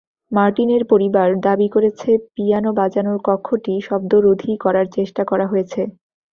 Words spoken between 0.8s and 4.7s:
পরিবার দাবি করেছে, পিয়ানো বাজানোর কক্ষটি শব্দরোধী